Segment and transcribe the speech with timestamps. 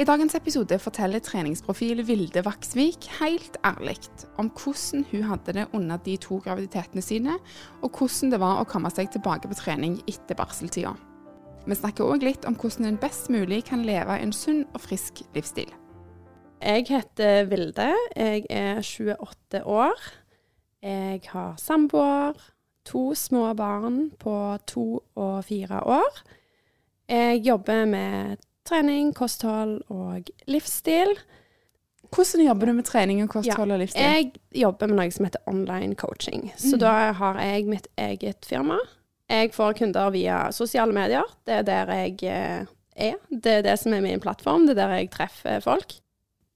[0.00, 3.98] I dagens episode forteller treningsprofil Vilde Vaksvik helt ærlig
[4.40, 7.34] om hvordan hun hadde det under de to graviditetene sine,
[7.82, 10.94] og hvordan det var å komme seg tilbake på trening etter barseltida.
[11.68, 15.20] Vi snakker òg litt om hvordan en best mulig kan leve en sunn og frisk
[15.36, 15.68] livsstil.
[16.62, 17.90] Jeg heter Vilde.
[18.16, 20.06] Jeg er 28 år.
[20.80, 22.38] Jeg har samboer,
[22.88, 24.38] to små barn på
[24.72, 24.86] to
[25.20, 26.24] og fire år.
[27.12, 31.14] Jeg jobber med trening, kosthold og livsstil.
[32.12, 34.02] Hvordan jobber du med trening og kosthold og livsstil?
[34.02, 36.50] Jeg jobber med noe som heter online coaching.
[36.56, 36.80] Så Mm.
[36.80, 38.78] da har jeg mitt eget firma.
[39.30, 41.24] Jeg får kunder via sosiale medier.
[41.46, 42.66] Det er der jeg eh,
[42.96, 43.14] er.
[43.30, 44.66] Det er det som er min plattform.
[44.66, 45.94] Det er der jeg treffer folk.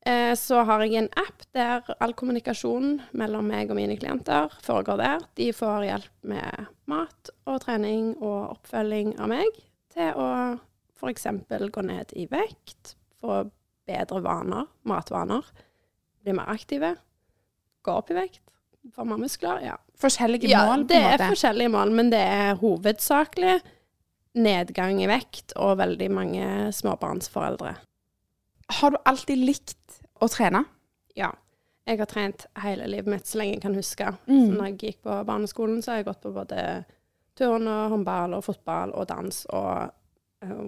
[0.07, 4.97] Eh, Så har jeg en app der all kommunikasjon mellom meg og mine klienter foregår
[4.99, 5.19] der.
[5.37, 9.47] De får hjelp med mat og trening og oppfølging av meg
[9.95, 10.61] til å
[10.97, 11.27] f.eks.
[11.73, 13.45] gå ned i vekt, få
[13.87, 15.47] bedre vaner, matvaner,
[16.23, 16.95] bli mer aktive,
[17.87, 18.43] gå opp i vekt,
[18.95, 19.63] få mer muskler.
[19.65, 19.77] Ja.
[19.97, 23.59] Forskjellige ja, mål, på det er forskjellige mål, men det er hovedsakelig
[24.37, 27.73] nedgang i vekt og veldig mange småbarnsforeldre.
[28.81, 30.65] Har du alltid likt å trene?
[31.17, 31.31] Ja.
[31.87, 34.11] Jeg har trent hele livet mitt så lenge jeg kan huske.
[34.27, 34.41] Mm.
[34.43, 36.59] Så når jeg gikk på barneskolen, så har jeg gått på både
[37.39, 39.93] turn og håndball og fotball og dans og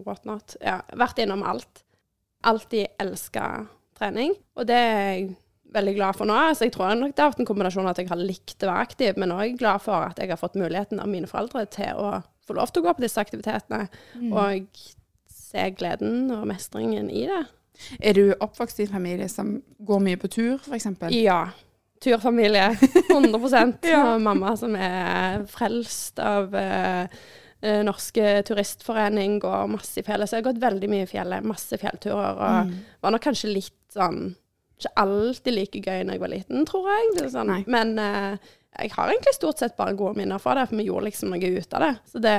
[0.07, 0.57] whatnot.
[0.65, 1.85] Ja, vært innom alt.
[2.47, 3.67] Alltid elska
[3.99, 4.35] trening.
[4.59, 5.29] Og det er jeg
[5.75, 6.39] veldig glad for nå.
[6.55, 8.71] Så jeg tror nok det har vært en kombinasjon av at jeg har likt å
[8.71, 12.01] være aktiv, men òg glad for at jeg har fått muligheten av mine foreldre til
[12.01, 12.19] å
[12.49, 13.87] få lov til å gå på disse aktivitetene.
[14.17, 14.33] Mm.
[14.33, 14.83] Og
[15.33, 17.45] se gleden og mestringen i det.
[18.03, 20.89] Er du oppvokst i en familie som går mye på tur, f.eks.?
[21.15, 21.47] Ja.
[22.03, 22.77] Turfamilie.
[23.11, 23.39] 100
[23.91, 24.15] Ja.
[24.15, 27.19] Og mamma som er frelst av eh, eh,
[27.63, 30.29] Norske Turistforening, går masse i fjellet.
[30.31, 31.43] Så jeg har gått veldig mye i fjellet.
[31.45, 32.37] Masse fjellturer.
[32.39, 32.75] Og Mm.
[33.03, 34.35] var nok kanskje litt sånn
[34.79, 37.31] Ikke alltid like gøy når jeg var liten, tror jeg.
[37.33, 37.65] Sånn.
[37.67, 38.37] Men eh,
[38.79, 41.51] jeg har egentlig stort sett bare gode minner fra det, for vi gjorde liksom noe
[41.59, 41.95] ut av det.
[42.13, 42.37] Så det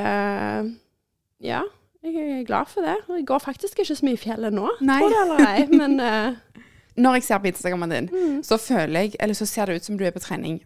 [1.41, 1.63] Ja.
[2.01, 2.95] Jeg er glad for det.
[3.09, 4.99] Jeg går faktisk ikke så mye i fjellet nå, Nei.
[5.01, 5.65] tror du eller ei.
[5.67, 6.35] Men eh,
[6.99, 8.43] Når jeg ser på Instagrammen din, mm.
[8.43, 10.61] så føler jeg, eller så ser det ut som du er på trening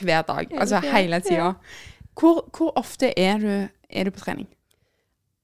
[0.00, 0.50] hver dag.
[0.58, 1.54] Altså hele tida.
[2.18, 4.46] Hvor, hvor ofte er du, er du på trening?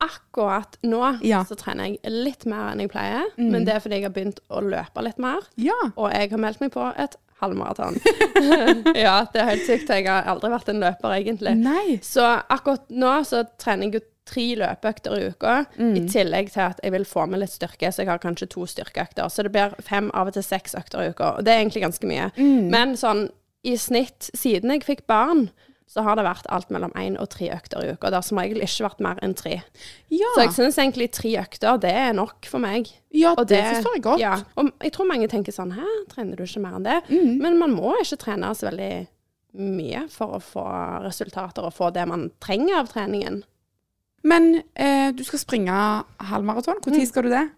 [0.01, 1.43] akkurat nå Ja.
[1.45, 3.27] så trener jeg litt mer enn jeg pleier.
[3.37, 3.51] Mm.
[3.53, 5.43] Men det er fordi jeg har begynt å løpe litt mer.
[5.61, 5.77] Ja.
[5.97, 7.99] Og jeg har meldt meg på et halvmaraton.
[8.97, 9.89] ja, det er helt sykt.
[9.93, 11.53] Jeg har aldri vært en løper, egentlig.
[11.61, 11.99] Nei.
[12.05, 15.95] Så akkurat nå så trener jeg jo tre løpeøkter i uka, Mm.
[15.97, 18.65] i tillegg til at jeg vil få med litt styrke, så jeg har kanskje to
[18.69, 19.28] styrkeøkter.
[19.28, 21.37] Så det blir fem, av og til seks økter i uka.
[21.39, 22.31] Og det er egentlig ganske mye.
[22.39, 22.71] Mm.
[22.71, 23.27] Men sånn
[23.65, 25.51] i snitt, siden jeg fikk barn,
[25.91, 28.12] så har det vært alt mellom én og tre økter i uka.
[28.12, 29.56] Det har som regel ikke vært mer enn tre.
[30.15, 32.93] Ja, Så jeg syns egentlig tre økter, det er nok for meg.
[33.11, 34.23] ja Og det, forstår jeg godt.
[34.23, 37.01] Ja, og jeg tror mange tenker sånn Hæ, trener du ikke mer enn det?
[37.11, 37.33] Mm.
[37.43, 38.93] Men man må ikke trene så veldig
[39.59, 40.65] mye for å få
[41.03, 43.43] resultater og få det man trenger av treningen.
[44.22, 45.75] Men eh, du skal springe
[46.31, 46.78] halvmaraton.
[46.87, 46.93] Mm.
[46.95, 47.49] Når skal du det?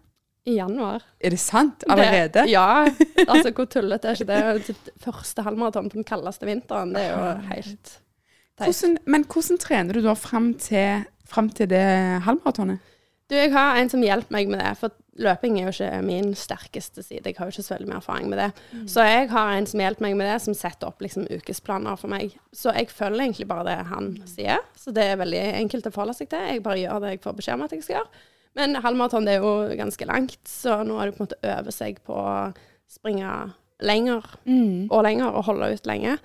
[0.49, 1.03] I januar.
[1.23, 1.85] Er det sant?
[1.87, 2.41] Allerede?
[2.41, 2.87] Det, ja.
[3.29, 4.77] Altså, hvor tullete er ikke det?
[5.05, 7.99] Første halvmaraton på den kaldeste vinteren, det er jo helt.
[8.59, 11.85] Hvordan, men hvordan trener du da fram til, fram til det
[12.27, 12.79] halvmaratonet?
[13.31, 14.91] Du, jeg har en som hjelper meg med det, for
[15.23, 17.23] løping er jo ikke min sterkeste side.
[17.25, 18.49] Jeg har jo ikke så veldig mye erfaring med det.
[18.91, 22.11] Så jeg har en som hjelper meg med det, som setter opp liksom ukesplaner for
[22.13, 22.35] meg.
[22.53, 24.61] Så jeg følger egentlig bare det han sier.
[24.77, 26.45] Så det er veldig enkelt å forholde seg til.
[26.51, 28.23] Jeg bare gjør det jeg får beskjed om at jeg skal gjøre.
[28.59, 32.03] Men halvmaraton er jo ganske langt, så nå er det på en måte øve seg
[32.05, 32.33] på å
[32.91, 33.31] springe
[33.81, 34.91] lenger Mm.
[34.91, 36.17] og lenger og holde ut lenge.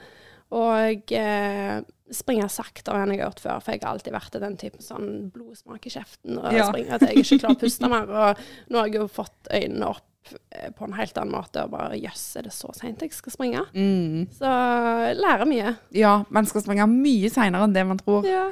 [0.53, 1.78] Og eh,
[2.15, 5.09] springe saktere enn jeg har gjort før, for jeg har alltid vært den typen sånn
[5.35, 6.69] blodsmak i kjeften og Ja.
[6.71, 8.09] springer til jeg ikke klarer å puste mer.
[8.09, 11.71] Og nå har jeg jo fått øynene opp eh, på en helt annen måte og
[11.73, 13.63] bare jøss, er det så seint jeg skal springe?
[13.75, 14.27] Mm.
[14.33, 14.53] Så
[15.21, 15.77] lærer mye.
[15.97, 18.25] Ja, man skal springe mye seinere enn det man tror.
[18.28, 18.47] Ja.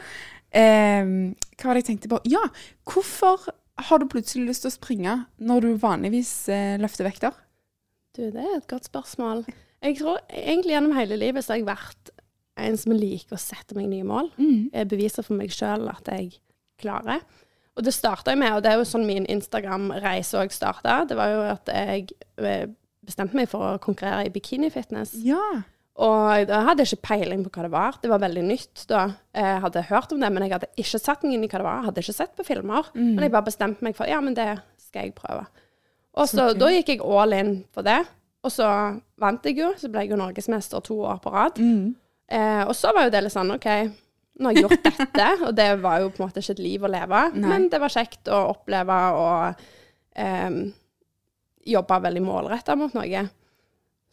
[0.57, 1.05] Eh,
[1.57, 2.21] hva var det jeg tenkte på?
[2.29, 2.45] Ja,
[2.89, 3.49] hvorfor
[3.89, 7.33] har du plutselig lyst til å springe når du vanligvis eh, løfter vekter?
[8.17, 9.45] Du, det er et godt spørsmål.
[9.85, 12.13] Jeg tror egentlig gjennom hele livet så har jeg vært
[12.57, 14.31] en som liker å sette meg nye mål.
[14.41, 14.71] Mm.
[14.73, 16.39] Jeg beviser for meg sjøl at jeg
[16.81, 17.23] klarer.
[17.77, 21.03] Og det starta jeg med, og det er jo sånn min Instagram-reise òg starta.
[21.09, 22.07] Det var jo at jeg
[22.41, 22.69] eh,
[23.05, 25.13] bestemte meg for å konkurrere i bikinifitness.
[25.27, 25.43] Ja.
[25.97, 27.99] Og da hadde jeg ikke peiling på hva det var.
[28.03, 29.03] Det var veldig nytt da.
[29.37, 31.69] Jeg hadde hørt om det, men jeg hadde ikke satt meg inn i hva det
[31.69, 31.79] var.
[31.79, 32.91] Jeg hadde ikke sett på filmer.
[32.97, 33.13] Mm.
[33.15, 34.51] Men jeg bare bestemte meg for ja, men det
[34.89, 35.47] skal jeg prøve.
[36.17, 36.49] Og Så så.
[36.57, 38.01] Da gikk jeg all in på det.
[38.45, 38.69] Og så
[39.21, 39.71] vant jeg jo.
[39.81, 41.61] Så ble jeg jo norgesmester to år på rad.
[41.61, 41.95] Mm.
[42.27, 43.69] Eh, og så var jo det litt sånn OK,
[44.37, 45.29] nå har jeg gjort dette.
[45.47, 47.49] og det var jo på en måte ikke et liv å leve, Nei.
[47.53, 49.67] men det var kjekt å oppleve og
[50.19, 50.61] eh,
[51.77, 53.27] jobbe veldig målretta mot noe.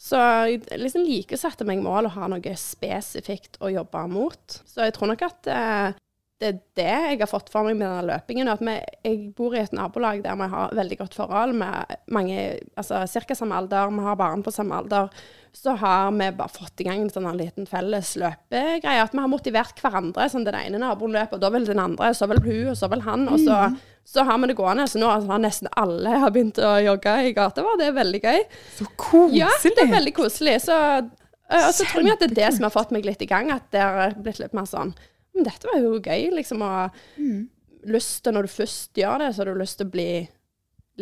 [0.04, 0.20] Så
[0.50, 4.58] jeg liksom liker å sette meg mål og ha noe spesifikt å jobbe mot.
[4.68, 6.00] Så jeg tror nok at eh,
[6.44, 8.50] det er det jeg har fått for meg med denne løpingen.
[8.52, 8.74] At vi,
[9.06, 12.42] jeg bor i et nabolag der vi har veldig godt forhold med mange
[12.80, 13.38] altså ca.
[13.38, 15.08] samme alder, vi har barn på samme alder.
[15.56, 19.06] Så har vi bare fått i gang en sånn liten felles løpegreie.
[19.06, 20.26] At vi har motivert hverandre.
[20.30, 22.90] sånn Den ene naboen løper, og da vil den andre, så vil hun, og så
[22.92, 23.28] vil han.
[23.30, 23.78] Og så, mm.
[24.16, 24.88] så har vi det gående.
[24.90, 27.80] Så nå har nesten alle har begynt å jogge i gata vår.
[27.80, 28.46] Det er veldig gøy.
[28.80, 29.44] Så koselig.
[29.46, 30.58] Ja, det er veldig koselig.
[30.66, 30.80] Så,
[31.62, 33.54] og så tror jeg at det er det som har fått meg litt i gang.
[33.54, 34.98] At det har blitt litt mer sånn
[35.34, 36.62] men dette var jo gøy, liksom.
[36.66, 37.42] Og mm.
[37.94, 40.08] lyst til, når du først gjør det, så har du lyst til å bli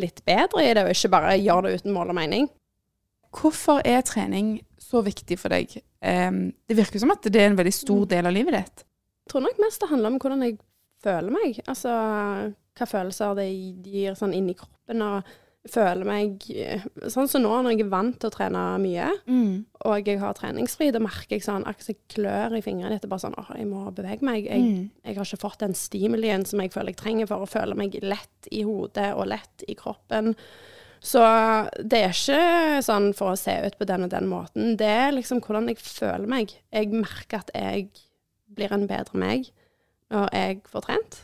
[0.00, 2.48] litt bedre i det, og ikke bare gjøre det uten mål og mening.
[3.32, 5.74] Hvorfor er trening så viktig for deg?
[6.04, 8.10] Um, det virker som at det er en veldig stor mm.
[8.12, 8.84] del av livet ditt.
[9.22, 10.58] Jeg tror nok mest det handler om hvordan jeg
[11.02, 11.60] føler meg.
[11.70, 11.92] Altså
[12.72, 15.04] hva følelser det gir sånn inni kroppen.
[15.04, 15.28] og
[15.70, 16.42] føler meg
[17.12, 19.52] Sånn som nå, når jeg er vant til å trene mye, mm.
[19.86, 23.24] og jeg har treningsfri, da merker jeg sånn akkurat jeg klør i fingrene etter bare
[23.24, 24.48] sånn åh, jeg må bevege meg.
[24.48, 24.84] Jeg, mm.
[25.04, 27.98] jeg, har ikke fått den stimulien som jeg føler jeg trenger for å føle meg
[28.02, 30.34] lett i hodet og lett i kroppen.
[31.02, 31.22] Så
[31.82, 34.76] det er ikke sånn for å se ut på den og den måten.
[34.78, 36.54] Det er liksom hvordan jeg føler meg.
[36.74, 37.90] Jeg merker at jeg
[38.52, 39.50] blir en bedre meg
[40.12, 41.22] når jeg får trent.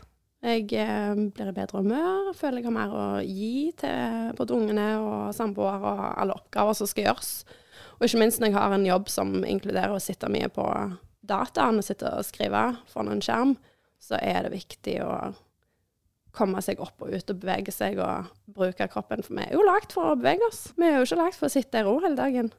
[0.49, 4.87] Jeg eh, blir i bedre humør, føler jeg har mer å gi til både ungene
[5.03, 7.33] og samboer og alle oppgaver som skal gjøres.
[7.99, 10.65] Og ikke minst når jeg har en jobb som inkluderer å sitte mye på
[11.29, 13.57] dataen og sitte og skrive foran en skjerm,
[14.01, 15.13] så er det viktig å
[16.39, 19.25] komme seg opp og ut og bevege seg og bruke kroppen.
[19.27, 20.69] For vi er jo lagd for å bevege oss.
[20.79, 22.53] Vi er jo ikke lagd for å sitte i ro hele dagen.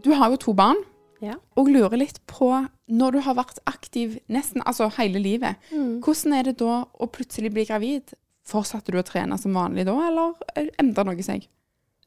[0.00, 0.80] Du har jo to barn,
[1.22, 1.36] ja.
[1.58, 2.50] og lurer litt på
[2.92, 6.00] Når du har vært aktiv nesten altså hele livet, mm.
[6.04, 8.14] hvordan er det da å plutselig bli gravid?
[8.48, 11.46] Fortsatte du å trene som vanlig da, eller endra noe seg?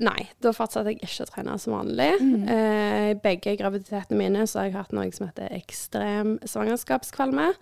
[0.04, 2.12] Nei, da fortsatte jeg ikke å trene som vanlig.
[2.20, 2.44] Mm.
[2.52, 7.54] Eh, begge graviditetene mine så har jeg hatt noe som heter ekstrem svangerskapskvalme.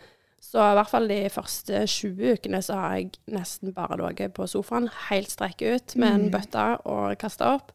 [0.44, 4.50] Så i hvert fall de første 20 ukene så har jeg nesten bare ligget på
[4.50, 6.34] sofaen, helt strekket ut med en mm.
[6.34, 7.72] bøtte og kasta opp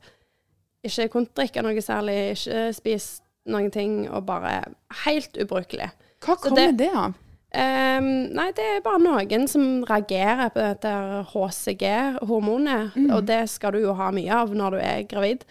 [0.87, 4.61] ikke kontrikka noe særlig, ikke spist noen ting, og bare
[5.05, 5.89] helt ubrukelig.
[6.25, 7.17] Hva kommer det, det, av?
[7.49, 10.93] Um, nei, det er bare noen som reagerer på dette
[11.33, 13.09] HCG-hormonet, mm.
[13.17, 15.47] og det skal du jo ha mye av når du er gravid.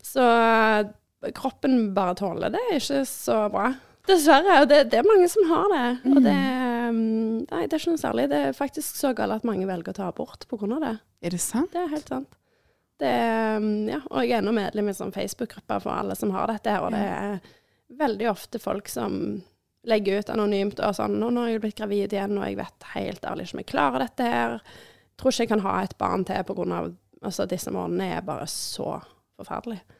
[0.00, 0.24] Så
[1.36, 3.72] kroppen bare tåler det ikke så bra.
[4.08, 4.62] Dessverre.
[4.62, 5.86] Og det, det, er mange som har det.
[6.04, 6.12] Mm.
[6.14, 6.36] Og det
[6.90, 7.00] um,
[7.50, 8.26] Nei, det er ikke noe særlig.
[8.30, 10.78] Det er faktisk så galt at mange velger å ta abort pga.
[10.82, 10.94] det.
[11.24, 11.72] Er det sant?
[11.74, 12.39] Det er helt sant.
[13.00, 13.14] Det,
[13.56, 16.76] um, ja, og jeg er nå medlem i sånn Facebook-gruppa for alle som har dette,
[16.84, 17.38] og det er
[18.00, 19.40] veldig ofte folk som
[19.88, 23.24] legger ut anonymt og sånn 'Nå, har jeg blitt gravid igjen, og jeg vet helt
[23.24, 24.58] ærlig ikke om jeg klarer dette her.'
[25.20, 26.36] Tror ikke jeg kan ha et barn til
[26.72, 26.92] av
[27.22, 29.00] altså, disse månedene er bare så
[29.40, 29.96] forferdelige'.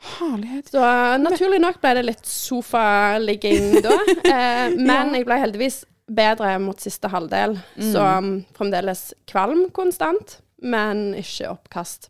[0.00, 0.70] Herlighet.
[0.72, 0.82] Så
[1.20, 3.96] naturlig nok ble det litt sofaligging da.
[4.24, 5.18] Eh, men ja.
[5.18, 7.58] jeg ble heldigvis bedre mot siste halvdel.
[7.76, 7.92] Mm.
[7.92, 12.08] Så um, fremdeles kvalm konstant, men ikke oppkast.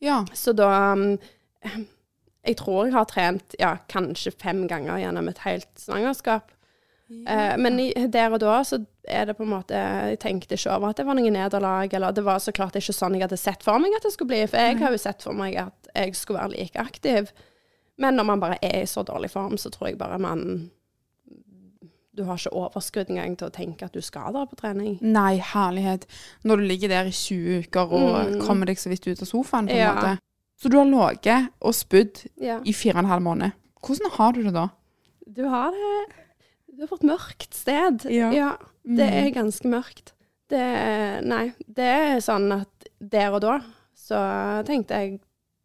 [0.00, 0.22] Ja.
[0.32, 1.18] Så da um,
[2.40, 6.54] Jeg tror jeg har trent ja, kanskje fem ganger gjennom et helt svangerskap.
[7.10, 7.52] Ja.
[7.52, 7.76] Eh, men
[8.10, 8.78] der og da så
[9.10, 12.14] er det på en måte Jeg tenkte ikke over at det var noe nederlag, eller
[12.14, 14.44] det var så klart ikke sånn jeg hadde sett for meg at det skulle bli.
[14.48, 17.32] For jeg har jo sett for meg at jeg skulle være like aktiv.
[18.00, 20.70] Men når man bare er i så dårlig form, så tror jeg bare man
[22.16, 24.96] du har ikke overskudd engang til å tenke at du skal dra på trening.
[25.04, 26.08] Nei, herlighet.
[26.42, 28.40] Når du ligger der i 20 uker og mm.
[28.42, 29.92] kommer deg så vidt ut av sofaen, på en ja.
[29.94, 30.16] måte.
[30.60, 32.58] Så du har ligget og spydd ja.
[32.66, 33.56] i fire og en halv måned.
[33.80, 34.66] Hvordan har du det da?
[35.30, 35.92] Du har det
[36.74, 38.04] Du har fått mørkt sted.
[38.10, 38.32] Ja.
[38.34, 38.50] ja
[38.82, 39.16] det mm.
[39.22, 40.14] er ganske mørkt.
[40.50, 40.66] Det
[41.30, 43.60] Nei, det er sånn at der og da
[43.96, 44.20] så
[44.66, 45.20] tenkte jeg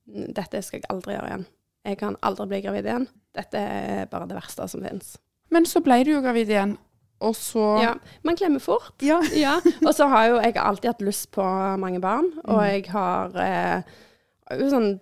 [0.06, 1.46] dette skal jeg aldri gjøre igjen.
[1.86, 3.08] Jeg kan aldri bli gravid igjen.
[3.36, 5.16] Dette er bare det verste som finnes.
[5.54, 6.76] Men så ble du jo gravid igjen,
[7.24, 7.94] og så Ja.
[8.24, 8.96] Man glemmer fort.
[9.02, 9.22] Ja.
[9.46, 9.60] ja.
[9.86, 11.46] Og så har jo jeg alltid hatt lyst på
[11.82, 12.66] mange barn, og mm.
[12.72, 13.96] jeg har eh,
[14.72, 15.00] sånn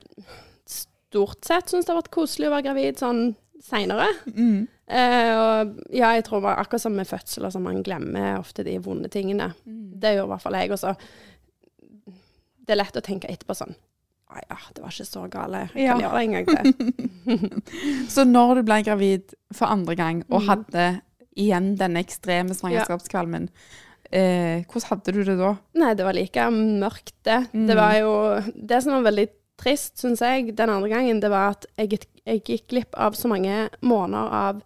[0.69, 3.23] stort sett syns det har vært koselig å være gravid sånn
[3.63, 4.09] seinere.
[4.33, 4.67] Mm.
[4.93, 8.75] Eh, og ja, jeg tror bare akkurat som med fødsel, altså man glemmer ofte de
[8.83, 9.53] vonde tingene.
[9.65, 9.93] Mm.
[10.01, 10.93] Det gjør i hvert fall jeg også.
[12.63, 13.75] Det er lett å tenke etterpå sånn
[14.41, 15.63] ja, det var ikke så gale.
[15.73, 15.95] Jeg kan ja.
[16.01, 17.63] gjøre det en gang til.
[18.15, 20.47] så når du ble gravid for andre gang, og mm.
[20.49, 20.87] hadde
[21.39, 23.47] igjen denne ekstreme svangerskapskvalmen,
[24.09, 25.53] eh, hvordan hadde du det da?
[25.81, 27.39] Nei, det var like mørkt, det.
[27.53, 27.65] Mm.
[27.69, 28.13] Det var jo
[28.53, 29.27] Det som var veldig
[29.63, 33.29] trist, syns jeg, den andre gangen, det var at jeg, jeg gikk glipp av så
[33.31, 34.63] mange måneder av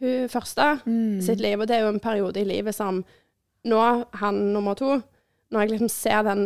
[0.00, 1.20] hun første Mm.
[1.24, 1.58] sitt liv.
[1.60, 3.04] Og det er jo en periode i livet som
[3.66, 5.00] Nå, han nummer to,
[5.50, 6.42] når jeg liksom ser den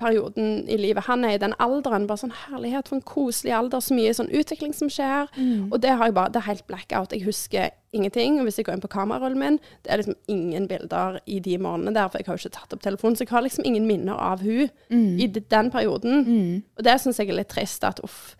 [0.00, 3.82] perioden i livet han er i, den alderen, bare sånn herlighet for en koselig alder,
[3.84, 5.28] så mye sånn utvikling som skjer.
[5.36, 5.68] Mm.
[5.70, 7.14] Og det har jeg bare, det er helt blackout.
[7.14, 8.40] Jeg husker ingenting.
[8.40, 11.58] Og hvis jeg går inn på kamerarullen min, det er liksom ingen bilder i de
[11.62, 13.86] månedene der, for jeg har jo ikke tatt opp telefonen, så jeg har liksom ingen
[13.86, 15.18] minner av hun Mm.
[15.20, 16.24] i den perioden.
[16.26, 16.62] Mm.
[16.78, 18.34] Og det syns jeg er litt trist, at uff,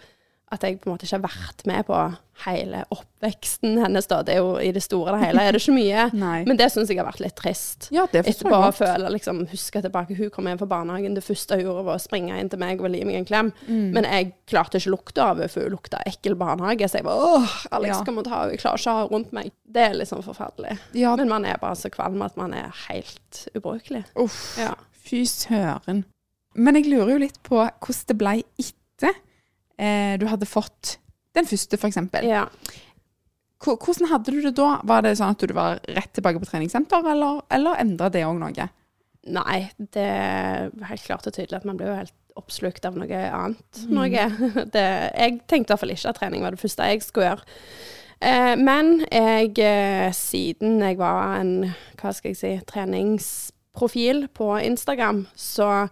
[0.52, 1.96] at jeg på en måte ikke har vært med på
[2.44, 4.18] hele oppveksten hennes, da.
[4.26, 6.04] Det er jo i det store og hele er det ikke mye.
[6.48, 7.88] Men det syns jeg har vært litt trist.
[7.94, 11.56] ja, det Etterpå å føle, liksom, huske tilbake Hun kom hjem fra barnehagen, det første
[11.58, 13.50] hun gjorde var å springe inn til meg og ville gi meg en klem.
[13.66, 13.88] Mm.
[13.96, 16.90] Men jeg klarte ikke lukta av henne, for hun lukta ekkel barnehage.
[16.92, 18.00] Så jeg bare åh, Alex Ja.
[18.02, 19.52] skal må ta henne, jeg klarer ikke å ha henne rundt meg.
[19.74, 20.78] Det er sånn forferdelig.
[20.94, 24.04] Ja, Men man er bare så kvalm at man er helt ubrukelig.
[24.20, 24.58] uff.
[24.60, 24.74] Ja.
[25.04, 26.04] Fy søren.
[26.54, 29.16] Men jeg lurer jo litt på hvordan det ble etter
[29.78, 30.98] eh, du hadde fått
[31.34, 32.26] den første, eksempel.
[32.30, 32.46] ja.
[33.64, 34.74] Hvordan hadde du det da?
[34.84, 38.36] Var det sånn at du var rett tilbake på treningssenter, eller, eller endra det òg
[38.36, 38.66] noe?
[39.32, 43.20] Nei, det er helt klart og tydelig at man blir jo helt oppslukt av noe
[43.30, 43.82] annet.
[43.88, 44.24] Noe.
[44.74, 47.54] Det, jeg tenkte i hvert fall ikke at trening var det første jeg skulle gjøre.
[48.24, 51.54] Eh, men jeg, eh, siden jeg var en,
[52.00, 55.86] hva skal jeg si, treningsprofil på Instagram, så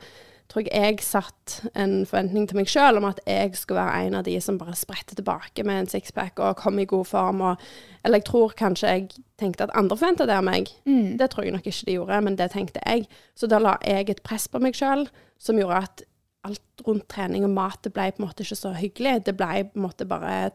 [0.53, 4.17] tror jeg jeg satt en forventning til meg sjøl om at jeg skulle være en
[4.21, 7.41] av de som bare spretter tilbake med en sixpack og kom i god form.
[7.49, 7.67] Og,
[8.05, 10.71] eller jeg tror kanskje jeg tenkte at andre forventa det av meg.
[10.85, 11.17] Mm.
[11.21, 13.09] Det tror jeg nok ikke de gjorde, men det tenkte jeg.
[13.39, 15.07] Så da la jeg et press på meg sjøl
[15.41, 16.05] som gjorde at
[16.47, 19.23] alt rundt trening og mat det ble på en måte ikke så hyggelig.
[19.27, 20.53] Det ble på en måte bare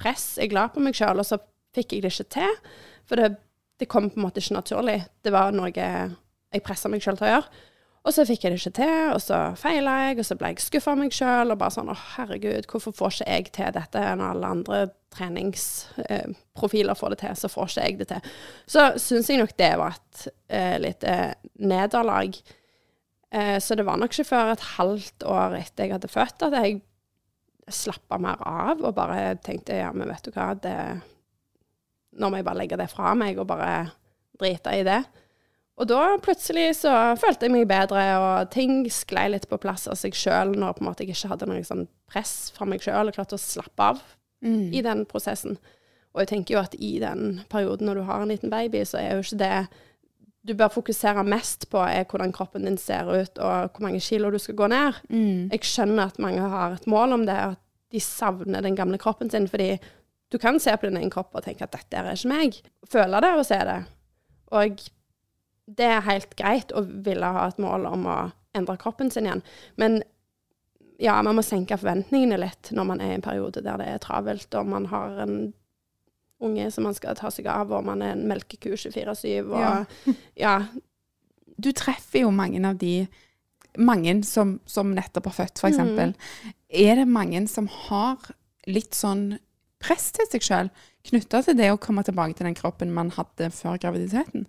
[0.00, 1.38] press jeg la på meg sjøl, og så
[1.76, 2.62] fikk jeg det ikke til.
[3.06, 3.36] For det,
[3.78, 5.02] det kom på en måte ikke naturlig.
[5.22, 7.68] Det var noe jeg pressa meg sjøl til å gjøre.
[8.02, 10.64] Og så fikk jeg det ikke til, og så feila jeg, og så ble jeg
[10.64, 14.02] skuffa av meg sjøl og bare sånn å herregud, hvorfor får ikke jeg til dette
[14.18, 14.80] når alle andre
[15.14, 18.32] treningsprofiler får det til, så får ikke jeg det til.
[18.74, 21.14] Så syns jeg nok det var et eh, lite
[21.62, 22.40] nederlag.
[23.30, 26.58] Eh, så det var nok ikke før et halvt år etter jeg hadde født at
[26.58, 26.82] jeg
[27.70, 30.76] slappa mer av og bare tenkte ja, men vet du hva, det
[32.12, 33.86] Nå må jeg bare legge det fra meg og bare
[34.36, 34.98] drite i det.
[35.82, 39.96] Og da plutselig så følte jeg meg bedre, og ting sklei litt på plass av
[39.98, 43.10] seg sjøl når på en måte jeg ikke hadde noe sånn press fra meg sjøl
[43.10, 44.02] og klarte å slappe av
[44.42, 44.72] Mm.
[44.74, 45.54] i den prosessen.
[46.14, 48.98] Og jeg tenker jo at i den perioden når du har en liten baby, så
[48.98, 49.68] er jo ikke det
[50.42, 54.32] du bør fokusere mest på er hvordan kroppen din ser ut, og hvor mange kilo
[54.34, 54.98] du skal gå ned.
[55.14, 55.52] Mm.
[55.52, 57.60] Jeg skjønner at mange har et mål om det, at
[57.94, 59.76] de savner den gamle kroppen sin, fordi
[60.32, 62.58] du kan se på din egen kropp og tenke at dette er ikke meg.
[62.90, 63.78] Føle det og se det.
[64.50, 64.82] Og
[65.66, 68.18] det er helt greit å ville ha et mål om å
[68.56, 69.44] endre kroppen sin igjen,
[69.80, 70.02] men
[71.02, 74.02] ja, man må senke forventningene litt når man er i en periode der det er
[74.02, 75.36] travelt, og man har en
[76.42, 79.74] unge som man skal ta seg av, og man er en melkeku 24-7, og Ja.
[80.46, 80.56] ja.
[81.62, 83.06] Du treffer jo mange av de
[83.78, 86.52] Mange som, som nettopp har født, for Mm.
[86.68, 88.18] Er det mange som har
[88.66, 89.38] litt sånn
[89.80, 90.70] press til seg sjøl
[91.08, 94.44] knytta til det å komme tilbake til den kroppen man hadde før graviditeten?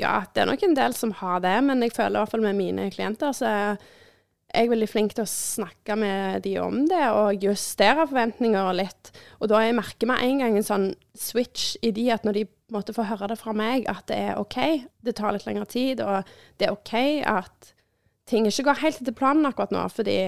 [0.00, 2.44] Ja, det er nok en del som har det, men jeg føler i hvert fall
[2.44, 3.50] med mine klienter så
[4.50, 9.12] er jeg veldig flink til å snakke med de om det og justere forventninger litt.
[9.38, 10.88] Og da jeg merker meg en gang en sånn
[11.18, 14.40] switch i de at når de måtte få høre det fra meg, at det er
[14.40, 14.58] OK,
[15.06, 16.26] det tar litt lengre tid, og
[16.58, 16.94] det er OK
[17.28, 17.70] at
[18.30, 20.18] ting ikke går helt etter planen akkurat nå, fordi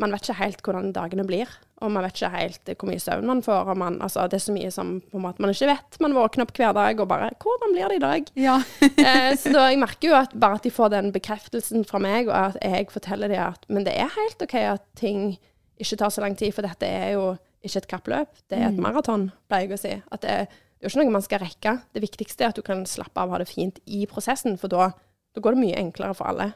[0.00, 1.50] man vet ikke helt hvordan dagene blir.
[1.80, 3.70] Og man vet ikke helt hvor mye søvn man får.
[3.80, 6.00] Man, altså, det er så mye som måte man ikke vet.
[6.04, 8.56] Man våkner opp hver dag og bare 'Hvordan blir det i dag?' Ja.
[9.06, 12.28] eh, så da, jeg merker jo at bare at de får den bekreftelsen fra meg,
[12.28, 15.38] og at jeg forteller dem at Men det er helt OK at ting
[15.80, 18.80] ikke tar så lang tid, for dette er jo ikke et kappløp, det er et
[18.80, 20.02] maraton, pleier jeg å si.
[20.12, 21.72] At det, det er jo ikke noe man skal rekke.
[21.92, 24.68] Det viktigste er at du kan slappe av og ha det fint i prosessen, for
[24.72, 24.92] da,
[25.34, 26.52] da går det mye enklere for alle.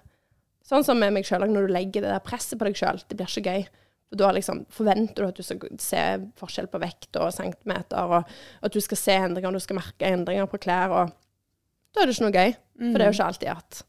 [0.65, 3.19] Sånn som med meg sjøl, når du legger det der presset på deg sjøl, det
[3.19, 3.67] blir ikke gøy.
[4.15, 6.03] For da liksom forventer du at du skal se
[6.39, 8.29] forskjell på vekt og centimeter, og
[8.63, 11.11] at du skal se endringer, og du skal merke endringer på klær, og
[11.95, 12.55] da er det ikke noe gøy.
[12.79, 13.83] For det er jo ikke alltid at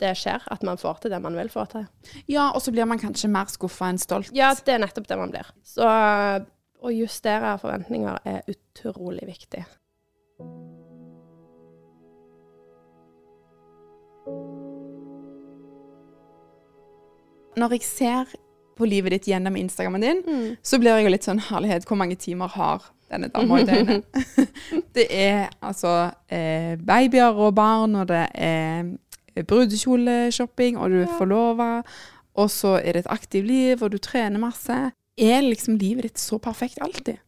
[0.00, 1.84] det skjer, at man får til det man vil få til.
[2.28, 4.32] ja, og så blir man kanskje mer skuffa enn stolt.
[4.36, 5.48] Ja, det er nettopp det man blir.
[5.64, 5.88] Så
[6.80, 9.64] å justere forventninger er utrolig viktig.
[17.60, 18.36] Når jeg ser
[18.80, 20.56] på livet ditt gjennom Instagrammen din, Mm.
[20.62, 24.04] så blir jeg jo litt sånn herlighet hvor mange timer har denne dama i døgnet.
[24.96, 28.90] det er altså eh, babyer og barn, og det er
[29.46, 31.18] brudekjoleshopping, og du er Ja.
[31.18, 31.82] forlova,
[32.36, 34.92] og så er det et aktivt liv, og du trener masse.
[35.18, 37.18] Er liksom livet ditt så perfekt alltid?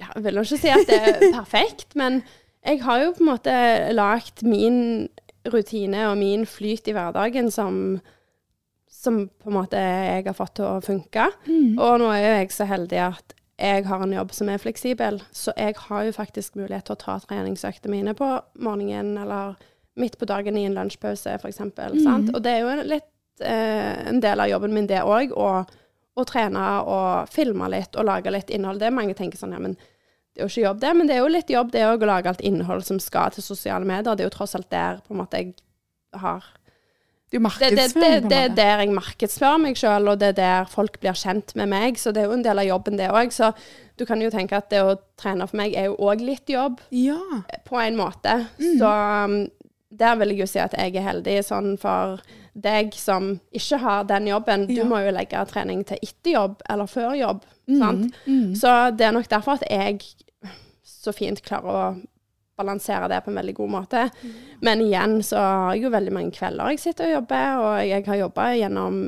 [0.00, 2.22] ja, Jeg vil ikke si at det er perfekt, men
[2.64, 5.08] jeg har jo på en måte lagt min
[5.52, 8.00] rutine og min flyt i hverdagen som,
[8.98, 11.28] som på en måte jeg har fått til å funke.
[11.46, 11.76] Mm.
[11.78, 15.18] Og nå er jo jeg så heldig at jeg har en jobb som er fleksibel,
[15.34, 18.28] så jeg har jo faktisk mulighet til å ta treningsøktene mine på
[18.62, 19.56] morgenen eller
[19.98, 21.58] midt på dagen i en lunsjpause, f.eks.
[21.74, 22.28] Mm.
[22.34, 23.08] Og det er jo en, litt,
[23.42, 28.30] eh, en del av jobben min, det òg, å, trene og filme litt og lage
[28.34, 28.80] litt innhold.
[28.82, 30.94] Det er mange tenker sånn, ja, men det er jo ikke jobb, det.
[30.98, 33.46] Men det er jo litt jobb, det òg, å lage alt innhold som skal til
[33.46, 34.14] sosiale medier.
[34.14, 35.54] Det er jo tross alt der på en måte jeg
[36.18, 36.46] har
[37.30, 40.96] Det det, det, det, er der jeg markedsfører meg sjøl, og det er der folk
[41.02, 41.98] blir kjent med meg.
[42.00, 43.34] Så det er jo en del av jobben, det òg.
[43.36, 43.50] Så
[44.00, 46.80] du kan jo tenke at det å trene for meg er jo òg litt jobb,
[46.90, 47.20] Ja.
[47.68, 48.46] på en måte.
[48.56, 48.78] Mm.
[48.80, 48.92] Så
[49.28, 49.36] um,
[49.90, 51.36] der vil jeg jo si at jeg er heldig.
[51.44, 52.22] Sånn for
[52.58, 54.82] deg som ikke har den jobben, Ja.
[54.82, 57.44] du må jo legge trening til etter jobb eller før jobb.
[57.68, 57.78] Mm.
[57.82, 58.14] Sant?
[58.26, 58.54] Mm.
[58.56, 60.00] Så det er nok derfor at jeg
[60.82, 61.96] så fint klarer å
[62.58, 64.02] balansere det på en veldig god måte.
[64.66, 68.06] Men igjen så har jeg jo veldig mange kvelder jeg sitter og jobber, og jeg
[68.10, 68.98] har jobba gjennom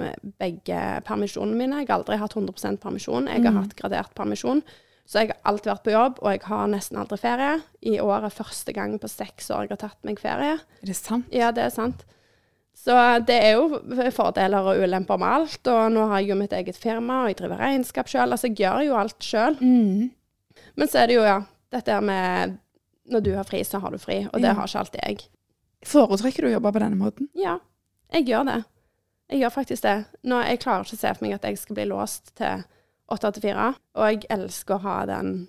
[0.41, 1.81] begge permisjonene mine.
[1.83, 3.27] Jeg har aldri hatt 100% permisjon.
[3.29, 3.63] Jeg har Mm.
[3.65, 4.63] hatt gradert permisjon.
[5.11, 7.61] Så jeg har alltid vært på jobb, og jeg har nesten aldri ferie.
[7.83, 10.53] I år er første gang på seks år jeg har tatt meg ferie.
[10.83, 11.27] Er det sant?
[11.33, 12.05] Ja, det er sant.
[12.81, 12.95] Så
[13.27, 13.67] det er jo
[14.15, 15.67] fordeler og ulemper med alt.
[15.69, 18.31] Og nå har jeg jo mitt eget firma, og jeg driver regnskap sjøl.
[18.33, 19.59] Altså, jeg gjør jo alt sjøl.
[19.61, 20.11] Mm.
[20.77, 21.41] Men så er det jo, ja,
[21.73, 22.55] dette med
[23.11, 24.55] Når du har fri, så har du fri, og det Ja.
[24.55, 25.25] har ikke alltid jeg.
[25.85, 27.29] Foretrekker du å jobbe på denne måten?
[27.35, 27.59] Ja,
[28.13, 28.59] jeg gjør det.
[29.31, 29.97] Jeg gjør faktisk det.
[30.25, 32.65] Nå, jeg klarer ikke å se for meg at jeg skal bli låst til
[33.11, 33.75] åtte til fire.
[33.95, 35.49] Og jeg elsker å ha den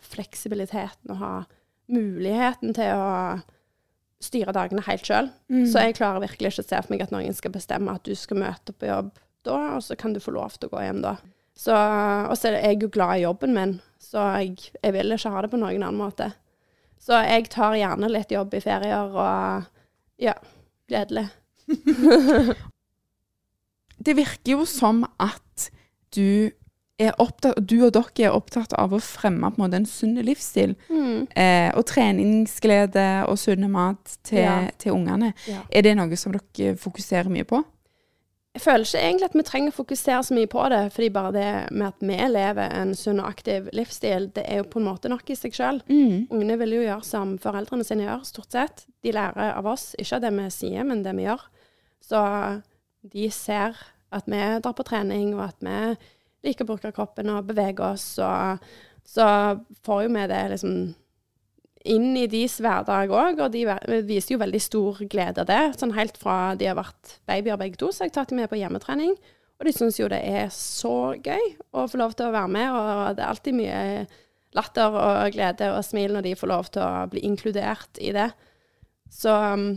[0.00, 1.32] fleksibiliteten og ha
[1.92, 3.42] muligheten til å
[4.22, 5.28] styre dagene helt sjøl.
[5.52, 5.66] Mm.
[5.68, 8.14] Så jeg klarer virkelig ikke å se for meg at noen skal bestemme at du
[8.18, 9.10] skal møte på jobb
[9.42, 11.16] da, og så kan du få lov til å gå hjem da.
[11.58, 15.32] Så, og så er jeg jo glad i jobben min, så jeg, jeg vil ikke
[15.34, 16.30] ha det på noen annen måte.
[17.02, 19.64] Så jeg tar gjerne litt jobb i ferier, og
[20.22, 20.34] ja,
[20.90, 21.26] gledelig.
[24.02, 25.68] Det virker jo som at
[26.14, 26.50] du
[27.02, 30.18] er opptatt, du og dere er opptatt av å fremme på en måte en sunn
[30.22, 30.74] livsstil.
[30.90, 31.26] Mm.
[31.34, 34.56] Eh, og treningsglede og sunn mat til, Ja.
[34.78, 35.32] til ungene.
[35.48, 35.62] Ja.
[35.70, 37.62] Er det noe som dere fokuserer mye på?
[38.52, 41.30] Jeg føler ikke egentlig at vi trenger å fokusere så mye på det, fordi bare
[41.32, 44.88] det med at vi lever en sunn og aktiv livsstil, det er jo på en
[44.90, 45.80] måte nok i seg sjøl.
[45.88, 46.26] Mm.
[46.28, 48.84] Ungene vil jo gjøre som foreldrene sine gjør, stort sett.
[49.00, 51.46] De lærer av oss, ikke av det vi sier, men det vi gjør.
[52.04, 52.22] Så
[53.14, 53.80] de ser
[54.12, 58.10] at vi drar på trening, og at vi liker å bruke kroppen og bevege oss,
[58.20, 58.60] og
[59.08, 59.26] så
[59.86, 60.76] får jo vi det liksom
[61.88, 63.66] inn i deres hverdag òg, og de
[64.06, 65.62] viser jo veldig stor glede av det.
[65.80, 68.50] Sånn helt fra de har vært babyer begge to, så har jeg tatt dem med
[68.52, 69.16] på hjemmetrening.
[69.62, 72.74] Og de syns jo det er så gøy å få lov til å være med,
[72.74, 73.80] og det er alltid mye
[74.56, 78.28] latter og glede og smil når de får lov til å bli inkludert i det.
[79.12, 79.76] Så, um,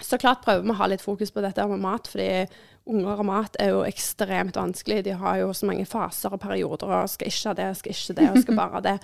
[0.00, 2.46] så klart prøver vi å ha litt fokus på dette med mat, fordi
[2.86, 5.04] unger og mat er jo ekstremt vanskelig.
[5.06, 8.18] De har jo så mange faser og perioder, og skal ikke ha det, skal ikke
[8.20, 8.96] det, og skal bare det.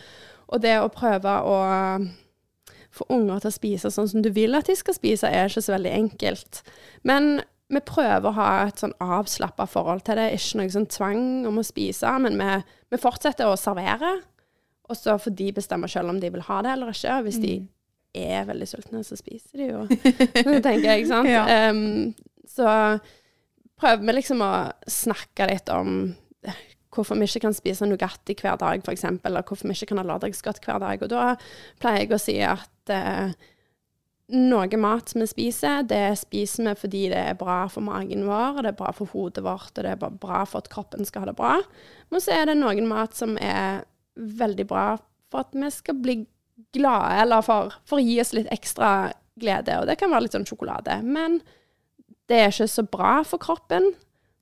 [0.53, 1.57] Og det å prøve å
[1.97, 2.11] um,
[2.93, 5.65] få unger til å spise sånn som du vil at de skal spise, er ikke
[5.65, 6.61] så veldig enkelt.
[7.09, 7.41] Men
[7.73, 10.29] vi prøver å ha et sånn avslappa forhold til det.
[10.37, 12.51] Ikke noe sånn tvang om å spise, men vi,
[12.93, 14.19] vi fortsetter å servere.
[14.91, 17.23] Og så får de bestemme selv om de vil ha det eller ikke.
[17.25, 17.55] Hvis de
[18.13, 19.87] er veldig sultne, så spiser de jo,
[20.67, 21.05] tenker jeg.
[21.07, 21.31] ikke sant?
[21.33, 21.71] Ja.
[21.73, 22.13] um,
[22.53, 22.69] så
[23.81, 24.53] prøver vi liksom å
[24.91, 26.13] snakke litt om
[26.93, 30.07] hvorfor vi ikke kan spise Nugatti hver dag, f.eks., eller hvorfor vi ikke kan ha
[30.11, 31.03] lørdagsgodt hver dag.
[31.03, 31.33] Og da
[31.81, 33.33] pleier jeg å si at eh,
[34.33, 38.73] noe mat vi spiser, det spiser vi fordi det er bra for magen vår, det
[38.73, 41.39] er bra for hodet vårt, og det er bra for at kroppen skal ha det
[41.41, 41.57] bra.
[42.13, 43.83] Men så er det noen mat som er
[44.17, 44.87] veldig bra
[45.33, 46.21] for at vi skal bli
[46.77, 49.81] glade, eller for, for å gi oss litt ekstra glede.
[49.81, 50.99] Og det kan være litt sånn sjokolade.
[51.05, 51.41] Men
[52.31, 53.93] det er ikke så bra for kroppen,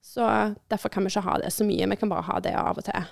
[0.02, 1.88] så derfor kan vi ikke ha det så mye.
[1.90, 3.04] Vi kan bare ha det av og til.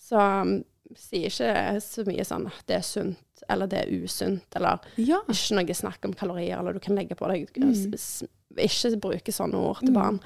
[0.00, 0.64] Så um,
[0.96, 5.20] sier ikke så mye sånn at det er sunt, eller det er usunt, eller Ja.
[5.28, 8.28] ikke noe snakk om kalorier, eller du kan legge på deg Mm.
[8.58, 10.16] Ikke bruke sånne ord til barn.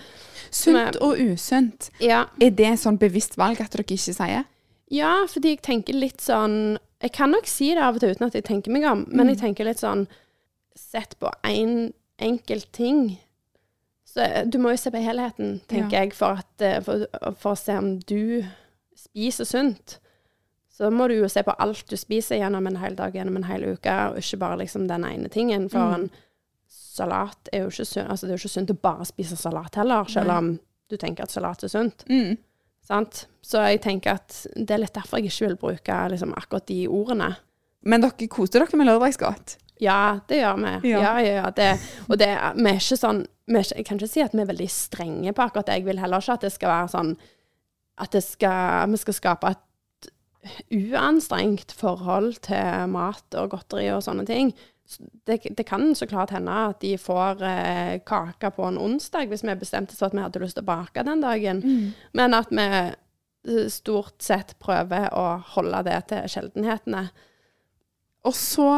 [0.51, 1.91] Sunt og usunt.
[2.01, 2.23] Ja.
[2.41, 4.45] Er det et sånn bevisst valg at dere ikke sier?
[4.91, 8.27] ja, fordi jeg tenker litt sånn Jeg kan nok si det av og til uten
[8.27, 9.35] at jeg tenker meg om, men Mm.
[9.35, 10.07] jeg tenker litt sånn
[10.75, 13.19] Sett på én en enkelt ting.
[14.15, 16.03] Så eh, du må jo se på helheten, tenker Ja.
[16.05, 17.07] jeg, for, at, eh, for,
[17.41, 18.45] for å se om du
[18.97, 19.99] spiser sunt.
[20.75, 23.45] Så må du jo se på alt du spiser gjennom en hel dag, gjennom en
[23.47, 25.69] hel uke, og ikke bare liksom den ene tingen.
[25.71, 25.95] For Mm.
[25.95, 26.11] en
[26.69, 28.11] salat er jo ikke sunt.
[28.11, 30.49] Altså, det er jo ikke sunt å bare spise salat heller, selv om
[30.91, 32.05] du tenker at salat er sunt.
[32.11, 32.37] Mm.
[32.85, 33.27] Sant?
[33.43, 36.83] Så jeg tenker at det er litt derfor jeg ikke vil bruke liksom, akkurat de
[36.89, 37.33] ordene.
[37.85, 39.57] Men dere koser dere med lørdagsgodt?
[39.83, 40.91] Ja, det gjør vi.
[40.91, 41.01] Ja.
[41.01, 41.51] Ja, ja, ja.
[41.51, 41.71] Det,
[42.09, 44.71] og det, vi er ikke sånn vi Jeg kan ikke si at vi er veldig
[44.71, 45.79] strenge på akkurat det.
[45.81, 47.15] Jeg vil heller ikke at det skal være sånn
[48.01, 50.09] at det skal, vi skal skape et
[50.75, 54.53] uanstrengt forhold til mat og godteri og sånne ting.
[55.25, 59.45] Det, det kan så klart hende at de får eh, kake på en onsdag, hvis
[59.47, 61.63] vi bestemte oss for at vi hadde lyst til å bake den dagen.
[62.13, 67.07] Men at vi eh, stort sett prøver å holde det til sjeldenhetene.
[68.29, 68.69] Og så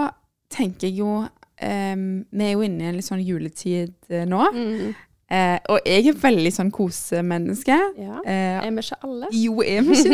[0.52, 1.26] tenker jeg jo
[1.62, 4.42] em, Vi er jo inne i en litt sånn juletid uh, nå.
[4.55, 4.95] Mm.
[5.27, 7.75] Uh, og jeg er veldig sånn kosemenneske.
[7.99, 8.21] Ja.
[8.23, 9.31] Eh, Er vi ikke alle?
[9.35, 10.12] jo, er vi ikke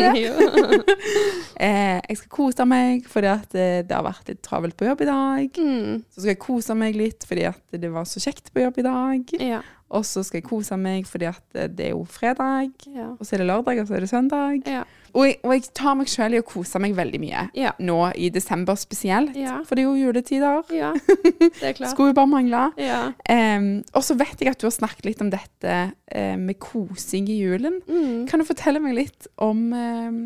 [0.79, 0.95] det?
[2.09, 5.59] jeg skal kose meg fordi at det har vært litt travelt på jobb i dag.
[5.61, 6.01] Mm.
[6.09, 8.87] Så skal jeg kose meg litt fordi at det var så kjekt på jobb i
[8.89, 9.35] dag.
[9.37, 9.61] Ja.
[9.93, 13.11] Og så skal jeg kose meg fordi at eh, det er jo fredag, Ja.
[13.13, 14.61] og så er det lørdag, og så er det søndag.
[14.67, 14.83] Ja.
[15.13, 17.43] Og jeg, og jeg tar meg selv i å kose meg veldig mye.
[17.53, 17.75] Ja.
[17.85, 19.35] Nå i desember spesielt,
[19.67, 20.63] for det er jo juletider.
[20.73, 20.89] ja.
[21.59, 21.91] Det er klart.
[21.91, 22.63] Skulle jo bare mangle.
[22.81, 23.11] Ja.
[23.29, 27.29] Em, og så vet jeg at du har snakket litt om dette uh, med kosing
[27.29, 27.77] i julen.
[27.85, 28.25] Mm.
[28.31, 30.17] Kan du fortelle meg litt om em,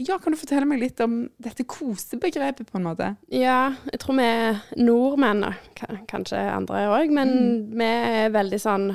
[0.00, 3.12] Ja, kan du fortelle meg litt om dette kosebegrepet, på en måte?
[3.30, 5.44] ja, jeg tror vi er nordmenn,
[6.10, 7.34] kanskje andre òg, men
[7.78, 8.88] vi er veldig sånn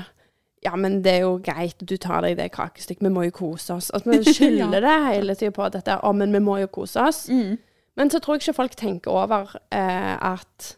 [0.60, 3.78] ja, men det er jo greit, du tar deg det kakestykket, vi må jo kose
[3.78, 3.88] oss.
[3.96, 7.22] At vi skylder det hele tida på dette, å, men vi må jo kose oss.
[7.96, 10.74] Men så tror jeg ikke folk tenker over eh, at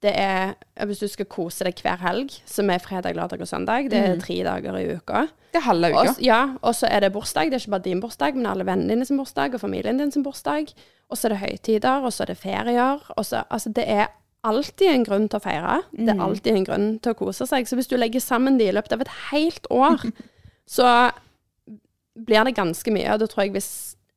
[0.00, 0.54] det er
[0.88, 4.20] Hvis du skal kose deg hver helg, som er fredag, lørdag og søndag, det er
[4.22, 5.26] tre dager i uka.
[5.52, 6.04] Det er halve uka.
[6.04, 7.50] Også, ja, og så er det bursdag.
[7.50, 10.12] Det er ikke bare din bursdag, men alle vennene dine sin bursdag, og familien din
[10.12, 10.72] sin bursdag.
[11.10, 13.04] Og så er det høytider, og så er det ferier.
[13.22, 14.08] Så, altså, det er
[14.46, 15.80] alltid en grunn til å feire.
[15.92, 17.68] Det er alltid en grunn til å kose seg.
[17.68, 20.06] Så hvis du legger sammen de i løpet av et helt år,
[20.76, 21.10] så
[22.16, 23.10] blir det ganske mye.
[23.12, 23.72] Og da tror jeg hvis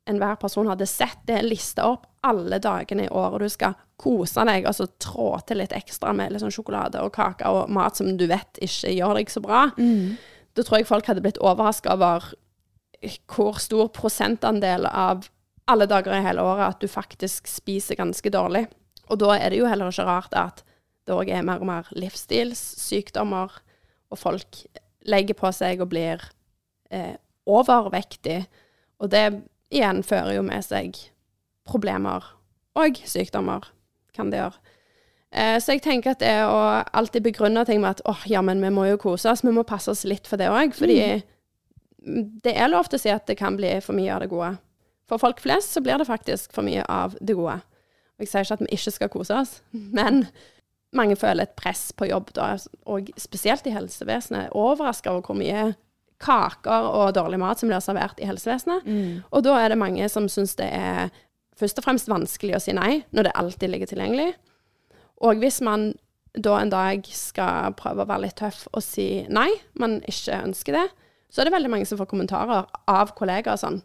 [0.10, 4.66] enhver person hadde sett det, lista opp alle dagene i året, du skal kose deg,
[4.68, 8.10] og så trå til litt ekstra med litt sånn sjokolade og kake og mat som
[8.18, 9.68] du vet ikke gjør deg så bra,
[10.54, 12.34] da tror jeg folk hadde blitt overraska over
[13.28, 15.28] hvor stor prosentandel av
[15.66, 18.66] alle dager i hele året at du faktisk spiser ganske dårlig.
[19.12, 20.64] Og da er det jo heller ikke rart at
[21.08, 23.52] det òg er mer og mer livsstilssykdommer,
[24.12, 24.64] og folk
[25.10, 26.22] legger på seg og blir
[26.92, 28.46] eh, overvektig.
[29.04, 29.26] Og det
[29.74, 30.96] igjen fører jo med seg
[31.68, 32.24] problemer
[32.80, 33.68] og sykdommer,
[34.16, 34.74] kan det gjøre.
[35.34, 36.58] Eh, så jeg tenker at det å
[36.94, 39.66] alltid begrunne ting med at åh, ja, men vi må jo kose oss, vi må
[39.66, 41.00] passe oss litt for det òg, fordi
[42.44, 44.52] det er lov til å si at det kan bli for mye av det gode.
[45.10, 47.58] For folk flest så blir det faktisk for mye av det gode.
[48.14, 49.56] Og jeg sier ikke at vi ikke skal kose oss,
[49.98, 50.28] men
[50.94, 52.54] mange føler et press på jobb da,
[52.86, 54.54] og spesielt i helsevesenet.
[54.54, 55.72] Overraska over hvor mye
[56.24, 58.86] kaker og dårlig mat som blir servert i helsevesenet.
[59.34, 61.10] Og da er det mange som syns det er
[61.60, 64.32] først og fremst vanskelig å si nei, når det alltid ligger tilgjengelig.
[65.24, 65.92] Og hvis man
[66.34, 70.80] da en dag skal prøve å være litt tøff og si nei, man ikke ønsker
[70.80, 70.88] det,
[71.34, 73.82] så er det veldig mange som får kommentarer av kollegaer sånn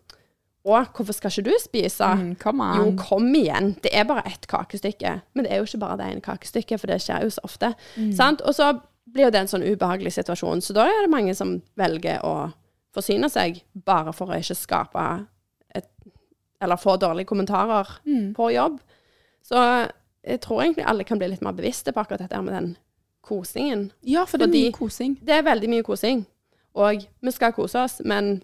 [0.69, 2.05] Å, hvorfor skal ikke du spise?
[2.05, 2.73] Mm, on.
[2.77, 3.71] Jo, kom igjen.
[3.81, 5.15] Det er bare ett kakestykke.
[5.33, 7.71] Men det er jo ikke bare det ene kakestykket, for det skjer jo så ofte.
[8.19, 8.43] Sant?
[8.45, 8.75] Og så
[9.09, 10.61] blir jo det en sånn ubehagelig situasjon.
[10.61, 12.51] Så da er det mange som velger å
[12.93, 15.07] forsyne seg bare for å ikke skape
[16.61, 17.87] Eller få dårlige kommentarer
[18.35, 18.81] på jobb.
[19.43, 19.89] Så
[20.25, 22.77] jeg tror egentlig alle kan bli litt mer bevisste på akkurat dette med den
[23.23, 23.91] kosingen.
[24.03, 25.19] Ja, for det er Fordi- mye kosing.
[25.25, 26.27] Det er veldig mye kosing.
[26.75, 28.43] Og vi skal kose oss, men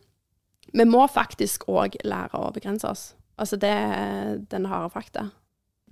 [0.73, 3.15] vi må faktisk òg lære å begrense oss.
[3.39, 5.31] Altså det er den harde fakta.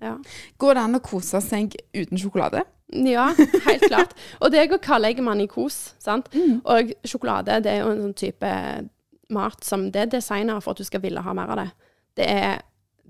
[0.02, 0.16] Ja.
[0.58, 2.64] Går det an å kose seg uten sjokolade?
[2.92, 3.28] ja,
[3.66, 4.12] helt klart.
[4.40, 6.28] Og det går legger man i kos, sant.
[6.64, 8.88] Og sjokolade det er jo en sånn type
[9.30, 11.70] mat som det er designa for at du skal ville ha mer av det.
[12.16, 12.62] Det er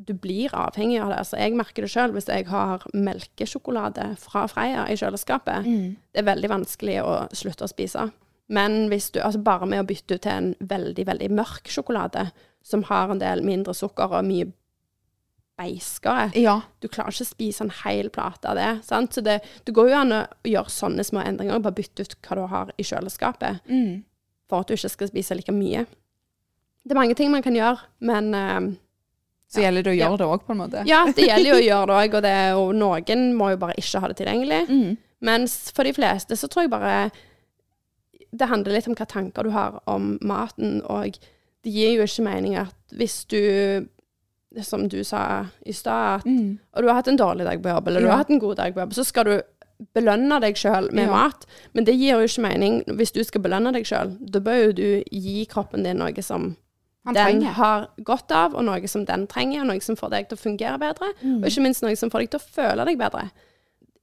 [0.03, 1.19] du blir avhengig av det.
[1.21, 5.65] Altså, jeg merker det sjøl hvis jeg har melkesjokolade fra Freia i kjøleskapet.
[6.13, 8.07] Det er veldig vanskelig å slutte å spise.
[8.49, 12.31] Men hvis du, altså bare med å bytte ut til en veldig, veldig mørk sjokolade,
[12.65, 14.49] som har en del mindre sukker og mye
[15.59, 16.61] beiskere Ja.
[16.81, 18.71] Du klarer ikke å spise en hel plate av det.
[18.89, 19.13] Sant?
[19.15, 22.39] Så det, det går jo an å gjøre sånne små endringer, bare bytte ut hva
[22.41, 24.05] du har i kjøleskapet, Mm.
[24.49, 25.85] for at du ikke skal spise like mye.
[26.85, 28.73] Det er mange ting man kan gjøre, men eh,
[29.53, 30.83] Så gjelder det å gjøre det òg, på en måte.
[30.89, 33.75] Ja, det gjelder jo å gjøre det òg, og det er noen må jo bare
[33.77, 34.61] ikke ha det tilgjengelig.
[34.71, 34.97] Mm.
[35.29, 37.11] Mens for de fleste så tror jeg bare
[38.33, 41.19] det handler litt om hva tanker du har om maten, og
[41.63, 43.39] det gir jo ikke mening at hvis du,
[44.65, 46.59] som du sa i stad, at Mm.
[46.75, 48.57] og du har hatt en dårlig dag på jobb, eller du har hatt en god
[48.57, 49.43] dag på jobb, så skal du
[49.95, 51.11] belønne deg sjøl med Ja.
[51.13, 51.45] mat.
[51.75, 54.17] Men det gir jo ikke mening hvis du skal belønne deg sjøl.
[54.31, 56.57] Da bør jo du gi kroppen din noe som
[57.05, 57.53] Han den trenger.
[57.59, 60.41] har godt av, og noe som den trenger, og noe som får deg til å
[60.43, 61.41] fungere bedre, Mm.
[61.43, 63.31] og ikke minst noe som får deg til å føle deg bedre.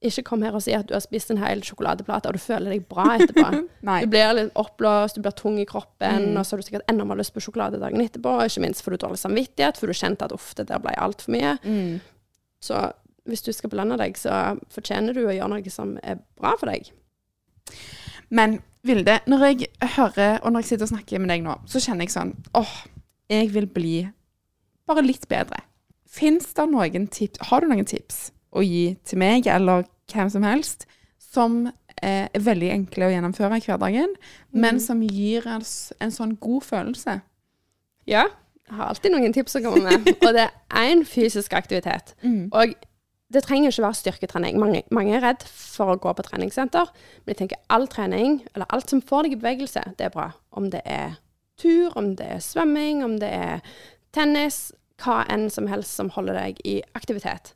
[0.02, 2.70] Ikke kom her og si at du har spist en hel sjokoladeplate, og du føler
[2.72, 3.68] deg bra etterpå.
[4.00, 6.36] Du blir litt oppblåst, du blir tung i kroppen, Mm.
[6.38, 8.82] og så har du sikkert enda mer lyst på sjokolade dagen etterpå, og ikke minst
[8.82, 11.58] får du dårlig samvittighet, for du kjente at uff, det der ble altfor mye.
[11.64, 12.00] Mm.
[12.62, 12.92] Så
[13.28, 16.66] hvis du skal belønne deg, så fortjener du å gjøre noe som er bra for
[16.66, 16.90] deg.
[18.30, 19.66] Men Vilde, når jeg
[19.96, 22.70] hører, og når jeg sitter og snakker med deg nå, så kjenner jeg sånn åh,
[23.28, 23.96] jeg vil bli
[24.88, 25.58] bare litt bedre.
[26.08, 30.42] Fins det noen tips Har du noen tips å gi til meg, eller hvem som
[30.48, 30.86] helst,
[31.20, 31.66] som
[32.02, 34.16] eh, er veldig enkle å gjennomføre i hverdagen,
[34.50, 34.80] men Mm.
[34.80, 37.20] som gir oss en sånn god følelse?
[38.08, 38.24] Ja,
[38.66, 42.14] jeg har alltid noen tips å komme med, og det er én fysisk aktivitet.
[42.50, 42.72] Og
[43.30, 44.58] det trenger ikke være styrketrening.
[44.58, 46.90] Mange, mange er redd for å gå på treningssenter,
[47.22, 50.30] men jeg tenker all trening, eller alt som får deg i bevegelse, det er bra.
[50.58, 51.20] Om det er
[51.60, 53.72] tur, om det er svømming, om det er
[54.16, 57.54] tennis, hva enn som helst som holder deg i aktivitet.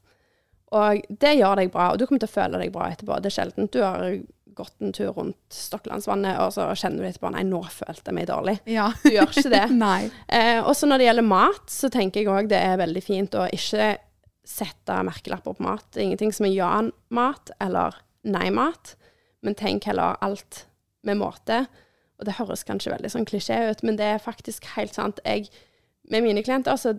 [0.74, 3.18] Og det gjør deg bra, og du kommer til å føle deg bra etterpå.
[3.22, 4.06] Det er sjelden du har
[4.54, 8.28] gått en tur rundt Stokkelandsvannet, og så kjenner du etterpå nei, nå følte jeg meg
[8.30, 8.56] dårlig.
[8.70, 8.88] Ja.
[9.02, 9.64] Du gjør ikke det.
[9.84, 10.00] Nei.
[10.28, 13.48] Eh, også når det gjelder mat, så tenker jeg òg det er veldig fint å
[13.54, 13.96] ikke
[14.44, 15.87] sette merkelapper på mat.
[15.92, 17.96] Det er ingenting som er ja-mat eller
[18.28, 18.94] nei-mat,
[19.44, 20.64] men tenk heller alt
[21.04, 21.64] med måte.
[22.18, 25.20] Og det høres kanskje veldig sånn klisjé ut, men det er faktisk helt sant.
[25.26, 25.48] Jeg,
[26.11, 26.94] med mine klienter, så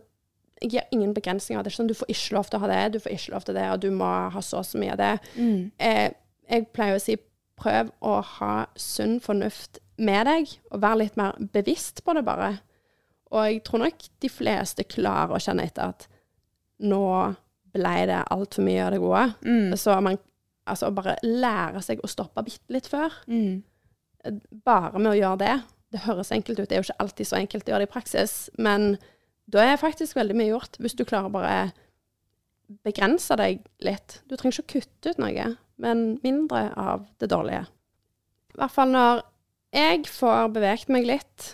[0.62, 1.64] jeg gir ingen begrensninger.
[1.64, 3.34] Det er ikke sånn du får ikke lov til å ha det, du får ikke
[3.36, 5.14] lov til det, og du må ha så og så mye av det.
[5.36, 5.58] Mm.
[5.80, 6.14] Jeg,
[6.52, 7.18] jeg pleier å si
[7.56, 12.58] prøv å ha sunn fornuft med deg, og være litt mer bevisst på det, bare.
[13.32, 16.08] Og jeg tror nok de fleste klarer å kjenne etter at
[16.84, 17.06] nå
[17.76, 19.24] ble det altfor mye av det gode.
[19.46, 19.76] Mm.
[19.80, 20.20] Så man
[20.66, 23.14] altså bare lære seg å stoppe bitte litt før.
[23.30, 23.64] Mm.
[24.66, 25.56] Bare med å gjøre det.
[25.94, 27.94] Det høres enkelt ut, det er jo ikke alltid så enkelt å gjøre det i
[27.94, 28.96] praksis, men
[29.46, 31.60] da er faktisk veldig mye gjort, hvis du klarer å bare
[32.84, 34.20] begrense deg litt.
[34.26, 35.46] Du trenger ikke å kutte ut noe,
[35.80, 37.68] men mindre av det dårlige.
[38.56, 39.22] I hvert fall når
[39.76, 41.52] jeg får beveget meg litt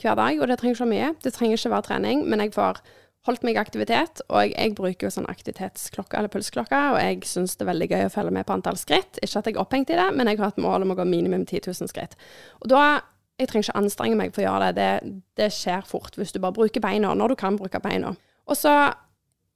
[0.00, 2.54] hver dag, og det trenger ikke være mye, det trenger ikke være trening, men jeg
[2.56, 2.80] får
[3.26, 7.58] holdt meg i aktivitet, og jeg bruker jo sånn aktivitetsklokke eller pulsklokke, og jeg syns
[7.58, 9.18] det er veldig gøy å følge med på antall skritt.
[9.20, 11.06] Ikke at jeg er opphengt i det, men jeg har et mål om å gå
[11.08, 12.16] minimum 10 000 skritt.
[12.62, 12.84] Og da
[13.38, 14.86] jeg trenger ikke anstrenge meg for å gjøre det.
[15.02, 15.18] det.
[15.38, 18.16] Det skjer fort hvis du bare bruker beina når du kan bruke beina.
[18.50, 18.72] Og så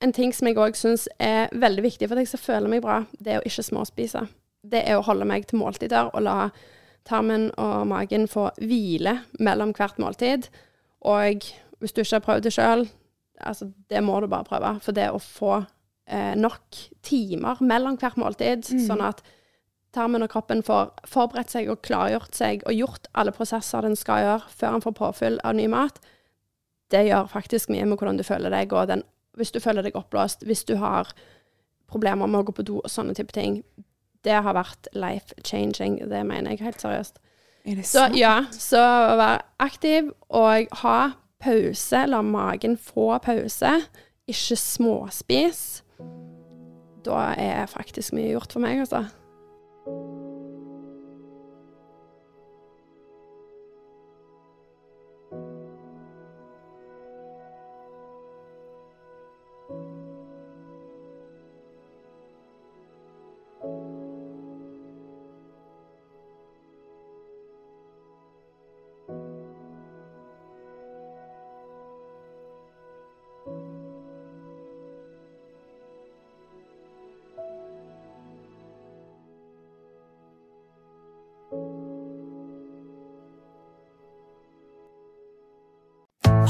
[0.03, 2.83] en ting som jeg òg syns er veldig viktig for at jeg skal føle meg
[2.85, 4.27] bra, det er å ikke småspise.
[4.63, 6.37] Det er å holde meg til måltider og la
[7.09, 10.47] tarmen og magen få hvile mellom hvert måltid.
[11.03, 11.47] Og
[11.83, 12.85] hvis du ikke har prøvd det sjøl,
[13.43, 14.73] altså det må du bare prøve.
[14.85, 15.53] For det å få
[16.07, 19.23] eh, nok timer mellom hvert måltid, sånn at
[19.93, 24.23] tarmen og kroppen får forberedt seg og klargjort seg og gjort alle prosesser den skal
[24.25, 25.99] gjøre før den får påfyll av ny mat,
[26.93, 29.03] det gjør faktisk mye med hvordan du føler deg, og den,
[29.37, 31.13] hvis du føler deg oppblåst, hvis du har
[31.93, 33.61] problemer med å gå på do og sånne type ting.
[34.25, 37.19] Det har vært life changing, det mener jeg helt seriøst.
[37.65, 38.17] Er det Så sant?
[38.19, 38.81] ja, så
[39.21, 40.97] vær aktiv og ha
[41.43, 43.75] pause, la magen få pause,
[44.31, 45.83] ikke småspis,
[47.03, 49.05] da er faktisk mye gjort for meg, altså.